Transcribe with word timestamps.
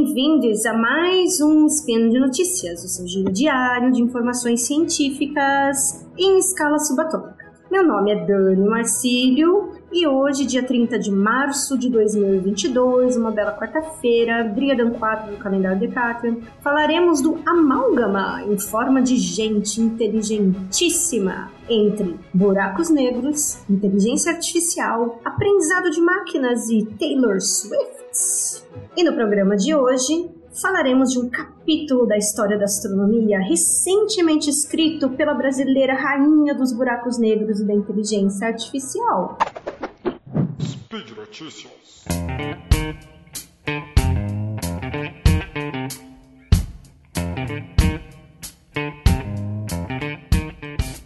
bem-vindos 0.00 0.64
a 0.64 0.72
mais 0.72 1.42
um 1.42 1.66
Spin 1.66 2.08
de 2.08 2.18
Notícias, 2.18 2.82
o 2.82 2.88
seu 2.88 3.06
giro 3.06 3.30
diário 3.30 3.92
de 3.92 4.00
informações 4.00 4.62
científicas 4.62 6.06
em 6.16 6.38
escala 6.38 6.78
subatômica. 6.78 7.52
Meu 7.70 7.86
nome 7.86 8.10
é 8.10 8.24
Dani 8.24 8.66
Marcílio 8.66 9.72
e 9.92 10.06
hoje, 10.06 10.46
dia 10.46 10.62
30 10.62 10.98
de 10.98 11.10
março 11.12 11.76
de 11.76 11.90
2022, 11.90 13.16
uma 13.16 13.30
bela 13.30 13.52
quarta-feira, 13.52 14.42
Driadan 14.42 14.90
4 14.92 15.32
do 15.32 15.36
calendário 15.36 15.78
Decatrian, 15.78 16.38
falaremos 16.62 17.20
do 17.20 17.38
amálgama 17.46 18.42
em 18.44 18.58
forma 18.58 19.02
de 19.02 19.16
gente 19.18 19.82
inteligentíssima 19.82 21.50
entre 21.68 22.18
buracos 22.32 22.88
negros, 22.88 23.58
inteligência 23.68 24.32
artificial, 24.32 25.20
aprendizado 25.22 25.90
de 25.90 26.00
máquinas 26.00 26.70
e 26.70 26.86
Taylor 26.98 27.38
Swift. 27.38 28.64
E 28.96 29.04
no 29.04 29.14
programa 29.14 29.56
de 29.56 29.72
hoje, 29.72 30.30
falaremos 30.60 31.12
de 31.12 31.20
um 31.20 31.30
capítulo 31.30 32.06
da 32.06 32.18
história 32.18 32.58
da 32.58 32.64
astronomia 32.64 33.38
recentemente 33.38 34.50
escrito 34.50 35.10
pela 35.10 35.32
brasileira 35.32 35.94
rainha 35.94 36.54
dos 36.54 36.72
buracos 36.72 37.16
negros 37.16 37.60
e 37.60 37.66
da 37.66 37.72
inteligência 37.72 38.48
artificial. 38.48 39.38
Speed 40.60 41.16
Notícias. 41.16 42.04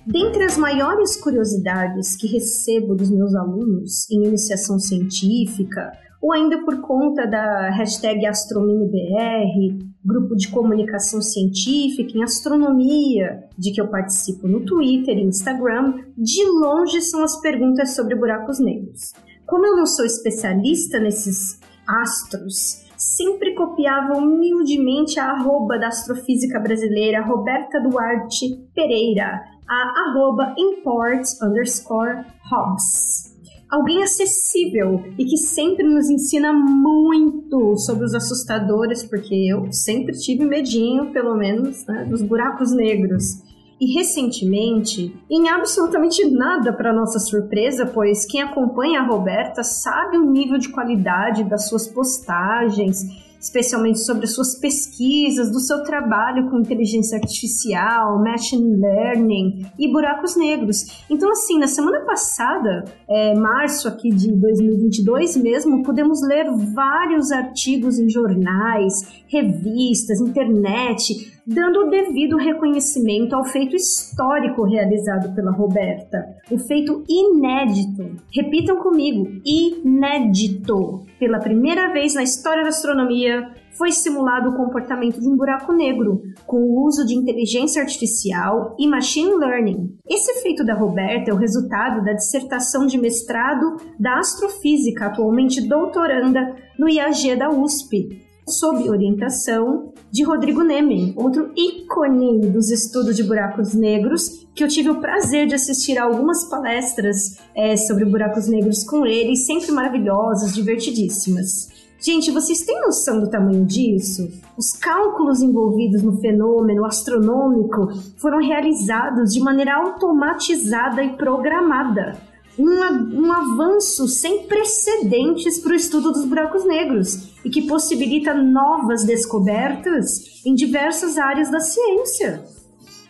Dentre 0.06 0.44
as 0.44 0.56
maiores 0.56 1.20
curiosidades 1.20 2.16
que 2.16 2.28
recebo 2.28 2.94
dos 2.94 3.10
meus 3.10 3.34
alunos 3.34 4.08
em 4.10 4.24
iniciação 4.24 4.78
científica, 4.78 5.92
ou 6.24 6.32
ainda 6.32 6.64
por 6.64 6.80
conta 6.80 7.26
da 7.26 7.68
hashtag 7.68 8.24
AstroMiniBR, 8.24 9.76
grupo 10.02 10.34
de 10.34 10.48
comunicação 10.48 11.20
científica 11.20 12.16
em 12.16 12.22
astronomia, 12.22 13.44
de 13.58 13.70
que 13.70 13.78
eu 13.78 13.88
participo 13.88 14.48
no 14.48 14.64
Twitter 14.64 15.18
e 15.18 15.24
Instagram, 15.24 16.02
de 16.16 16.42
longe 16.46 17.02
são 17.02 17.22
as 17.22 17.38
perguntas 17.42 17.94
sobre 17.94 18.14
buracos 18.14 18.58
negros. 18.58 19.12
Como 19.44 19.66
eu 19.66 19.76
não 19.76 19.84
sou 19.84 20.06
especialista 20.06 20.98
nesses 20.98 21.60
astros, 21.86 22.86
sempre 22.96 23.54
copiava 23.54 24.16
humildemente 24.16 25.20
a 25.20 25.30
arroba 25.30 25.78
da 25.78 25.88
astrofísica 25.88 26.58
brasileira 26.58 27.20
Roberta 27.20 27.82
Duarte 27.82 28.66
Pereira, 28.74 29.42
a 29.68 30.08
arroba 30.08 30.54
import 30.56 31.22
underscore 31.42 32.24
Hobbs 32.50 33.33
alguém 33.74 34.02
acessível 34.02 35.02
e 35.18 35.24
que 35.24 35.36
sempre 35.36 35.84
nos 35.84 36.08
ensina 36.08 36.52
muito 36.52 37.76
sobre 37.78 38.04
os 38.04 38.14
assustadores, 38.14 39.02
porque 39.02 39.34
eu 39.34 39.70
sempre 39.72 40.16
tive 40.16 40.44
medinho, 40.44 41.12
pelo 41.12 41.36
menos, 41.36 41.84
né, 41.86 42.06
dos 42.08 42.22
buracos 42.22 42.72
negros. 42.72 43.42
E 43.80 43.92
recentemente, 43.92 45.14
em 45.28 45.48
absolutamente 45.48 46.24
nada 46.30 46.72
para 46.72 46.92
nossa 46.92 47.18
surpresa, 47.18 47.84
pois 47.84 48.24
quem 48.24 48.40
acompanha 48.40 49.00
a 49.00 49.06
Roberta 49.06 49.64
sabe 49.64 50.16
o 50.16 50.30
nível 50.30 50.58
de 50.58 50.68
qualidade 50.68 51.42
das 51.44 51.68
suas 51.68 51.88
postagens 51.88 53.02
especialmente 53.44 54.00
sobre 54.00 54.26
suas 54.26 54.58
pesquisas, 54.58 55.52
do 55.52 55.60
seu 55.60 55.82
trabalho 55.82 56.48
com 56.48 56.58
inteligência 56.58 57.18
artificial, 57.18 58.18
machine 58.18 58.74
learning 58.76 59.66
e 59.78 59.92
buracos 59.92 60.34
negros. 60.34 61.04
Então, 61.10 61.30
assim, 61.30 61.58
na 61.58 61.66
semana 61.66 62.00
passada, 62.06 62.86
é, 63.06 63.34
março 63.34 63.86
aqui 63.86 64.08
de 64.08 64.32
2022 64.32 65.36
mesmo, 65.36 65.82
pudemos 65.82 66.26
ler 66.26 66.46
vários 66.74 67.30
artigos 67.30 67.98
em 67.98 68.08
jornais, 68.08 68.94
revistas, 69.28 70.20
internet, 70.20 71.34
dando 71.46 71.80
o 71.80 71.90
devido 71.90 72.36
reconhecimento 72.36 73.34
ao 73.34 73.44
feito 73.44 73.76
histórico 73.76 74.64
realizado 74.64 75.34
pela 75.34 75.52
Roberta, 75.52 76.24
o 76.50 76.58
feito 76.58 77.04
inédito. 77.08 78.16
Repitam 78.32 78.76
comigo, 78.76 79.28
inédito. 79.44 81.04
Pela 81.18 81.38
primeira 81.38 81.92
vez 81.92 82.14
na 82.14 82.22
história 82.22 82.62
da 82.62 82.70
astronomia, 82.70 83.33
foi 83.76 83.90
simulado 83.90 84.50
o 84.50 84.56
comportamento 84.56 85.20
de 85.20 85.28
um 85.28 85.36
buraco 85.36 85.72
negro, 85.72 86.22
com 86.46 86.58
o 86.58 86.84
uso 86.86 87.04
de 87.06 87.14
inteligência 87.14 87.82
artificial 87.82 88.74
e 88.78 88.86
machine 88.86 89.34
learning. 89.34 89.96
Esse 90.08 90.42
feito 90.42 90.64
da 90.64 90.74
Roberta 90.74 91.30
é 91.30 91.34
o 91.34 91.38
resultado 91.38 92.04
da 92.04 92.12
dissertação 92.12 92.86
de 92.86 92.98
mestrado 92.98 93.76
da 93.98 94.18
astrofísica, 94.18 95.06
atualmente 95.06 95.66
doutoranda 95.68 96.54
no 96.78 96.88
IAG 96.88 97.36
da 97.36 97.50
USP, 97.50 98.22
sob 98.48 98.88
orientação 98.88 99.92
de 100.10 100.22
Rodrigo 100.22 100.62
Neme, 100.62 101.12
outro 101.16 101.50
ícone 101.56 102.48
dos 102.48 102.70
estudos 102.70 103.16
de 103.16 103.24
buracos 103.24 103.74
negros, 103.74 104.46
que 104.54 104.62
eu 104.62 104.68
tive 104.68 104.90
o 104.90 105.00
prazer 105.00 105.46
de 105.46 105.54
assistir 105.54 105.98
a 105.98 106.04
algumas 106.04 106.48
palestras 106.48 107.38
é, 107.56 107.76
sobre 107.76 108.04
buracos 108.04 108.46
negros 108.46 108.84
com 108.84 109.04
ele, 109.04 109.34
sempre 109.34 109.72
maravilhosas, 109.72 110.54
divertidíssimas. 110.54 111.73
Gente, 112.00 112.30
vocês 112.30 112.60
têm 112.60 112.80
noção 112.80 113.20
do 113.20 113.30
tamanho 113.30 113.64
disso? 113.64 114.30
Os 114.56 114.72
cálculos 114.72 115.40
envolvidos 115.40 116.02
no 116.02 116.18
fenômeno 116.20 116.84
astronômico 116.84 117.88
foram 118.18 118.38
realizados 118.38 119.32
de 119.32 119.40
maneira 119.40 119.76
automatizada 119.76 121.02
e 121.02 121.16
programada 121.16 122.18
um, 122.58 123.26
um 123.26 123.32
avanço 123.32 124.06
sem 124.06 124.46
precedentes 124.46 125.58
para 125.58 125.72
o 125.72 125.76
estudo 125.76 126.12
dos 126.12 126.24
buracos 126.24 126.64
negros 126.64 127.34
e 127.44 127.50
que 127.50 127.66
possibilita 127.66 128.34
novas 128.34 129.04
descobertas 129.04 130.42
em 130.44 130.54
diversas 130.54 131.18
áreas 131.18 131.50
da 131.50 131.60
ciência. 131.60 132.44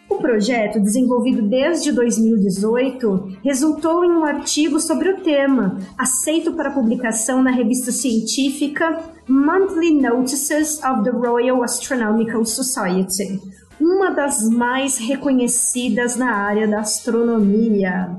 O 0.09 0.16
projeto, 0.19 0.81
desenvolvido 0.81 1.42
desde 1.42 1.91
2018, 1.91 3.38
resultou 3.42 4.04
em 4.04 4.10
um 4.10 4.25
artigo 4.25 4.78
sobre 4.78 5.09
o 5.09 5.20
tema, 5.20 5.78
aceito 5.98 6.53
para 6.53 6.70
publicação 6.70 7.42
na 7.42 7.50
revista 7.50 7.91
científica 7.91 9.03
Monthly 9.28 10.00
Notices 10.03 10.82
of 10.84 11.04
the 11.04 11.10
Royal 11.10 11.62
Astronomical 11.62 12.44
Society, 12.44 13.41
uma 13.81 14.10
das 14.10 14.48
mais 14.48 14.98
reconhecidas 14.98 16.16
na 16.16 16.32
área 16.32 16.69
da 16.69 16.81
astronomia. 16.81 18.16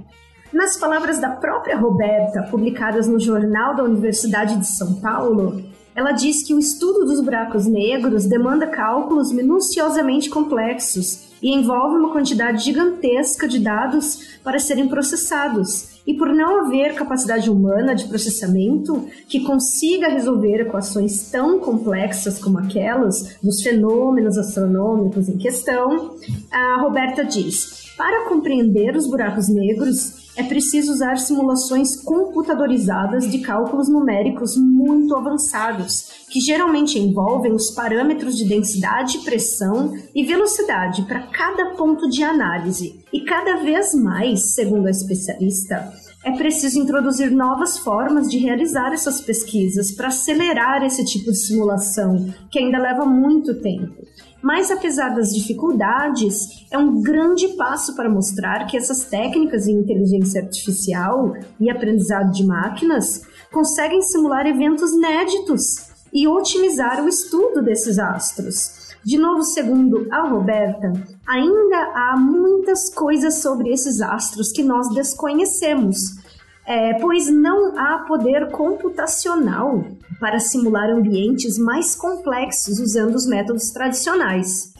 Nas 0.52 0.78
palavras 0.78 1.20
da 1.20 1.30
própria 1.30 1.78
Roberta, 1.78 2.44
publicadas 2.50 3.08
no 3.08 3.20
Jornal 3.20 3.76
da 3.76 3.84
Universidade 3.84 4.58
de 4.58 4.66
São 4.66 4.96
Paulo, 5.02 5.62
ela 5.96 6.12
diz 6.12 6.44
que 6.44 6.54
o 6.54 6.60
estudo 6.60 7.06
dos 7.06 7.22
buracos 7.22 7.66
negros 7.66 8.26
demanda 8.26 8.68
cálculos 8.68 9.32
minuciosamente 9.32 10.30
complexos 10.30 11.26
e 11.42 11.54
envolve 11.54 11.96
uma 11.96 12.12
quantidade 12.12 12.66
gigantesca 12.66 13.48
de 13.48 13.60
dados 13.60 14.40
para 14.44 14.60
serem 14.60 14.90
processados. 14.90 15.96
E 16.06 16.14
por 16.14 16.28
não 16.28 16.66
haver 16.66 16.94
capacidade 16.94 17.50
humana 17.50 17.96
de 17.96 18.08
processamento 18.08 19.08
que 19.28 19.40
consiga 19.40 20.10
resolver 20.10 20.62
equações 20.62 21.32
tão 21.32 21.60
complexas 21.60 22.40
como 22.40 22.60
aquelas 22.60 23.38
dos 23.42 23.62
fenômenos 23.64 24.38
astronômicos 24.38 25.30
em 25.30 25.38
questão, 25.38 26.16
a 26.52 26.82
Roberta 26.82 27.24
diz: 27.24 27.86
para 27.98 28.28
compreender 28.28 28.96
os 28.96 29.08
buracos 29.08 29.48
negros, 29.48 30.25
é 30.36 30.44
preciso 30.44 30.92
usar 30.92 31.18
simulações 31.18 31.96
computadorizadas 31.96 33.30
de 33.30 33.40
cálculos 33.40 33.88
numéricos 33.88 34.58
muito 34.58 35.16
avançados, 35.16 36.26
que 36.30 36.40
geralmente 36.40 37.00
envolvem 37.00 37.54
os 37.54 37.72
parâmetros 37.72 38.36
de 38.36 38.46
densidade, 38.46 39.20
pressão 39.20 39.94
e 40.14 40.24
velocidade 40.24 41.04
para 41.04 41.28
cada 41.28 41.72
ponto 41.76 42.10
de 42.10 42.24
análise. 42.24 43.00
E 43.14 43.22
cada 43.22 43.58
vez 43.64 43.94
mais, 43.94 44.54
segundo 44.54 44.88
a 44.88 44.92
especialista, 44.92 45.94
é 46.26 46.32
preciso 46.32 46.80
introduzir 46.80 47.30
novas 47.30 47.78
formas 47.78 48.28
de 48.30 48.40
realizar 48.40 48.92
essas 48.92 49.22
pesquisas 49.22 49.92
para 49.92 50.08
acelerar 50.08 50.84
esse 50.84 51.06
tipo 51.06 51.32
de 51.32 51.38
simulação, 51.38 52.34
que 52.50 52.58
ainda 52.58 52.80
leva 52.80 53.06
muito 53.06 53.62
tempo. 53.62 54.04
Mas, 54.46 54.70
apesar 54.70 55.10
das 55.16 55.34
dificuldades, 55.34 56.68
é 56.70 56.78
um 56.78 57.02
grande 57.02 57.48
passo 57.58 57.96
para 57.96 58.08
mostrar 58.08 58.68
que 58.68 58.78
essas 58.78 59.06
técnicas 59.06 59.66
em 59.66 59.80
inteligência 59.80 60.40
artificial 60.40 61.34
e 61.60 61.68
aprendizado 61.68 62.32
de 62.32 62.46
máquinas 62.46 63.24
conseguem 63.52 64.04
simular 64.04 64.46
eventos 64.46 64.94
inéditos 64.94 65.88
e 66.14 66.28
otimizar 66.28 67.04
o 67.04 67.10
estudo 67.10 67.64
desses 67.64 67.98
astros. 67.98 68.94
De 69.04 69.18
novo, 69.18 69.42
segundo 69.42 70.06
a 70.12 70.28
Roberta, 70.28 70.94
ainda 71.28 71.92
há 71.96 72.16
muitas 72.16 72.94
coisas 72.94 73.42
sobre 73.42 73.72
esses 73.74 74.00
astros 74.00 74.52
que 74.52 74.62
nós 74.62 74.94
desconhecemos, 74.94 76.24
é, 76.66 76.96
pois 76.96 77.32
não 77.32 77.78
há 77.78 78.00
poder 78.08 78.50
computacional 78.52 79.86
para 80.20 80.40
simular 80.40 80.90
ambientes 80.90 81.58
mais 81.58 81.96
complexos 81.96 82.80
usando 82.80 83.16
os 83.16 83.28
métodos 83.28 83.70
tradicionais. 83.72 84.74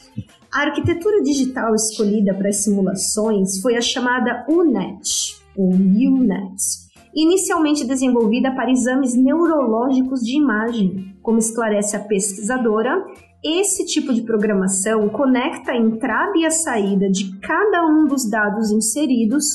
A 0.52 0.62
arquitetura 0.62 1.22
digital 1.22 1.76
escolhida 1.76 2.34
para 2.34 2.50
as 2.50 2.64
simulações 2.64 3.62
foi 3.62 3.76
a 3.76 3.82
chamada 3.82 4.46
UNET, 4.50 5.36
ou 5.56 5.70
UNET, 5.70 6.56
inicialmente 7.14 7.86
desenvolvida 7.86 8.52
para 8.56 8.72
exames 8.72 9.16
neurológicos 9.16 10.22
de 10.22 10.38
imagem. 10.38 11.14
Como 11.22 11.40
esclarece 11.40 11.96
a 11.96 12.00
pesquisadora, 12.00 13.06
esse 13.44 13.86
tipo 13.86 14.14
de 14.14 14.22
programação 14.22 15.08
conecta 15.10 15.74
a 15.74 15.78
entrada 15.78 16.38
e 16.38 16.46
a 16.46 16.52
saída 16.52 17.10
de 17.10 17.38
cada 17.40 17.86
um 17.86 18.08
dos 18.08 18.30
dados 18.30 18.72
inseridos, 18.72 19.46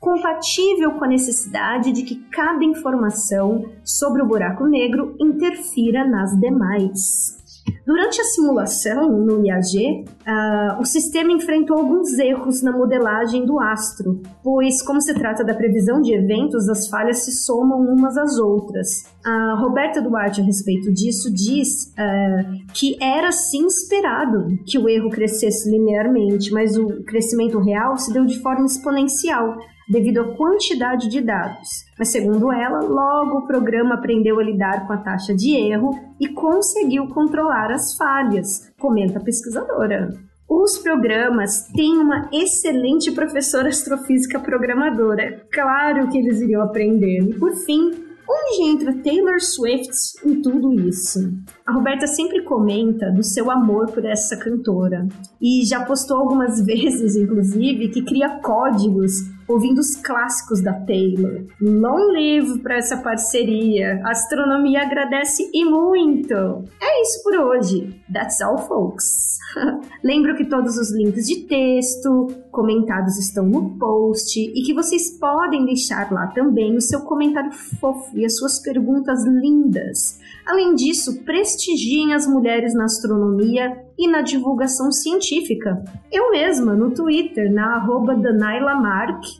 compatível 0.00 0.92
com 0.92 1.04
a 1.04 1.08
necessidade 1.08 1.92
de 1.92 2.02
que 2.02 2.16
cada 2.30 2.64
informação 2.64 3.64
sobre 3.84 4.22
o 4.22 4.26
buraco 4.26 4.64
negro 4.66 5.16
interfira 5.20 6.06
nas 6.06 6.38
demais. 6.38 7.38
Durante 7.84 8.20
a 8.20 8.24
simulação 8.24 9.10
no 9.10 9.44
IAG, 9.44 10.04
uh, 10.04 10.80
o 10.80 10.84
sistema 10.84 11.32
enfrentou 11.32 11.78
alguns 11.78 12.18
erros 12.18 12.62
na 12.62 12.70
modelagem 12.70 13.46
do 13.46 13.58
astro, 13.60 14.20
pois, 14.42 14.82
como 14.82 15.00
se 15.00 15.14
trata 15.14 15.44
da 15.44 15.54
previsão 15.54 16.00
de 16.00 16.14
eventos, 16.14 16.68
as 16.68 16.88
falhas 16.88 17.24
se 17.24 17.32
somam 17.32 17.80
umas 17.80 18.16
às 18.16 18.38
outras. 18.38 18.88
A 19.24 19.54
Roberta 19.58 20.02
Duarte, 20.02 20.40
a 20.40 20.44
respeito 20.44 20.92
disso, 20.92 21.32
diz 21.32 21.92
uh, 21.92 22.72
que 22.74 22.96
era 23.02 23.32
sim 23.32 23.66
esperado 23.66 24.46
que 24.66 24.78
o 24.78 24.88
erro 24.88 25.10
crescesse 25.10 25.70
linearmente, 25.70 26.52
mas 26.52 26.76
o 26.76 27.02
crescimento 27.04 27.58
real 27.58 27.96
se 27.96 28.12
deu 28.12 28.24
de 28.24 28.38
forma 28.40 28.66
exponencial 28.66 29.56
devido 29.88 30.20
à 30.20 30.36
quantidade 30.36 31.08
de 31.08 31.20
dados. 31.20 31.68
Mas, 31.98 32.08
segundo 32.08 32.52
ela, 32.52 32.80
logo 32.80 33.38
o 33.38 33.46
programa 33.46 33.94
aprendeu 33.94 34.38
a 34.38 34.42
lidar 34.42 34.86
com 34.86 34.92
a 34.92 34.98
taxa 34.98 35.34
de 35.34 35.56
erro 35.56 35.98
e 36.20 36.28
conseguiu 36.28 37.06
controlar 37.08 37.72
as 37.72 37.96
falhas, 37.96 38.72
comenta 38.78 39.18
a 39.18 39.22
pesquisadora. 39.22 40.10
Os 40.48 40.78
programas 40.78 41.68
têm 41.74 41.98
uma 41.98 42.28
excelente 42.32 43.12
professora 43.12 43.68
astrofísica 43.68 44.40
programadora. 44.40 45.44
Claro 45.52 46.08
que 46.08 46.16
eles 46.16 46.40
iriam 46.40 46.62
aprender. 46.62 47.20
E 47.22 47.34
por 47.34 47.54
fim, 47.54 47.90
onde 48.26 48.70
entra 48.70 49.02
Taylor 49.02 49.40
Swift 49.40 49.90
em 50.24 50.40
tudo 50.40 50.72
isso? 50.72 51.18
A 51.66 51.72
Roberta 51.72 52.06
sempre 52.06 52.42
comenta 52.44 53.10
do 53.10 53.22
seu 53.22 53.50
amor 53.50 53.90
por 53.92 54.06
essa 54.06 54.38
cantora 54.38 55.06
e 55.38 55.66
já 55.66 55.84
postou 55.84 56.16
algumas 56.16 56.60
vezes, 56.64 57.14
inclusive, 57.14 57.90
que 57.90 58.02
cria 58.02 58.38
códigos 58.40 59.12
ouvindo 59.48 59.78
os 59.78 59.96
clássicos 59.96 60.62
da 60.62 60.74
Taylor. 60.74 61.44
Long 61.60 62.12
live 62.12 62.60
para 62.60 62.76
essa 62.76 62.98
parceria. 62.98 64.00
A 64.04 64.10
astronomia 64.10 64.82
agradece 64.82 65.50
e 65.52 65.64
muito. 65.64 66.34
É 66.80 67.02
isso 67.02 67.22
por 67.24 67.34
hoje. 67.34 67.98
That's 68.12 68.40
all, 68.42 68.58
folks. 68.58 69.38
Lembro 70.04 70.36
que 70.36 70.44
todos 70.44 70.76
os 70.76 70.92
links 70.92 71.26
de 71.26 71.46
texto 71.46 72.28
comentados 72.50 73.18
estão 73.18 73.46
no 73.46 73.78
post 73.78 74.38
e 74.38 74.62
que 74.62 74.74
vocês 74.74 75.18
podem 75.18 75.64
deixar 75.64 76.12
lá 76.12 76.26
também 76.28 76.76
o 76.76 76.80
seu 76.80 77.00
comentário 77.00 77.52
fofo 77.52 78.16
e 78.16 78.24
as 78.24 78.36
suas 78.36 78.60
perguntas 78.60 79.24
lindas. 79.24 80.18
Além 80.46 80.74
disso, 80.74 81.24
prestigiem 81.24 82.14
as 82.14 82.26
mulheres 82.26 82.74
na 82.74 82.84
astronomia 82.84 83.84
e 83.98 84.08
na 84.08 84.22
divulgação 84.22 84.90
científica. 84.90 85.82
Eu 86.10 86.30
mesma, 86.30 86.74
no 86.74 86.92
Twitter, 86.94 87.52
na 87.52 87.76
arroba 87.76 88.14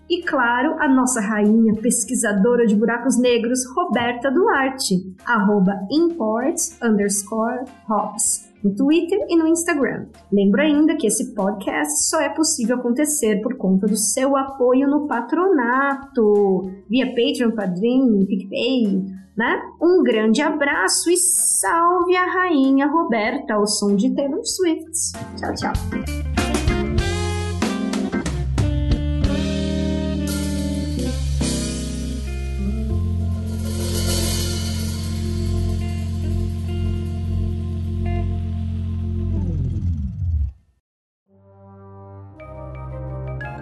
E 0.09 0.23
claro, 0.23 0.77
a 0.81 0.89
nossa 0.89 1.21
rainha 1.21 1.75
pesquisadora 1.75 2.67
de 2.67 2.75
buracos 2.75 3.19
negros, 3.19 3.61
Roberta 3.75 4.31
Duarte, 4.31 4.95
arroba 5.27 5.75
imports 5.91 6.79
underscore 6.83 7.65
hops 7.89 8.49
no 8.63 8.75
Twitter 8.75 9.19
e 9.29 9.37
no 9.37 9.47
Instagram. 9.47 10.07
Lembro 10.33 10.61
ainda 10.61 10.97
que 10.97 11.07
esse 11.07 11.35
podcast 11.35 12.09
só 12.09 12.21
é 12.21 12.29
possível 12.29 12.77
acontecer 12.77 13.41
por 13.43 13.57
conta 13.57 13.87
do 13.87 13.97
seu 13.97 14.37
apoio 14.37 14.89
no 14.89 15.07
patronato, 15.07 16.71
via 16.89 17.07
Patreon, 17.07 17.53
Padrim, 17.53 18.27
PicPay, 18.27 19.05
né? 19.37 19.63
Um 19.81 20.03
grande 20.03 20.43
abraço 20.43 21.11
e 21.11 21.17
salve 21.17 22.17
a 22.17 22.27
rainha 22.27 22.87
Roberta 22.87 23.55
ao 23.55 23.67
som 23.67 23.95
de 23.95 24.15
Taylor 24.15 24.45
Swift. 24.45 25.13
Tchau, 25.37 25.55
tchau. 25.55 26.38